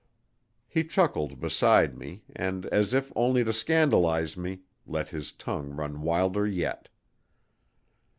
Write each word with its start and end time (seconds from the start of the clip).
He 0.67 0.83
chuckled 0.83 1.39
beside 1.39 1.95
me 1.95 2.23
and, 2.35 2.65
as 2.65 2.95
if 2.95 3.11
only 3.15 3.43
to 3.43 3.53
scandalize 3.53 4.35
me, 4.35 4.61
let 4.87 5.09
his 5.09 5.31
tongue 5.31 5.69
run 5.69 6.01
wilder 6.01 6.47
yet. 6.47 6.89